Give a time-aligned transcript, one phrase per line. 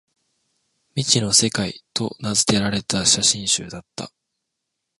[0.95, 4.11] 「未知の世界」と名づけられた写真集だった